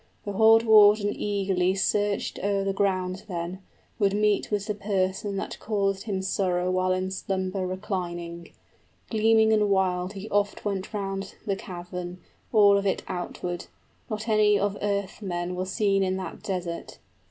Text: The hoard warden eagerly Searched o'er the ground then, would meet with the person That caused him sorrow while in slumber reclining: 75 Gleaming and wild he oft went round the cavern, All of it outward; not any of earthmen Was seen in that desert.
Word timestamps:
The 0.25 0.31
hoard 0.33 0.63
warden 0.63 1.13
eagerly 1.15 1.75
Searched 1.75 2.39
o'er 2.43 2.63
the 2.63 2.73
ground 2.73 3.23
then, 3.27 3.61
would 3.99 4.15
meet 4.15 4.49
with 4.49 4.65
the 4.65 4.73
person 4.73 5.35
That 5.37 5.59
caused 5.59 6.05
him 6.05 6.23
sorrow 6.23 6.71
while 6.71 6.91
in 6.91 7.11
slumber 7.11 7.67
reclining: 7.67 8.45
75 9.11 9.11
Gleaming 9.11 9.53
and 9.53 9.69
wild 9.69 10.13
he 10.13 10.27
oft 10.31 10.65
went 10.65 10.91
round 10.91 11.35
the 11.45 11.55
cavern, 11.55 12.17
All 12.51 12.79
of 12.79 12.87
it 12.87 13.03
outward; 13.07 13.67
not 14.09 14.27
any 14.27 14.57
of 14.57 14.75
earthmen 14.81 15.53
Was 15.53 15.69
seen 15.71 16.01
in 16.01 16.17
that 16.17 16.41
desert. 16.41 16.97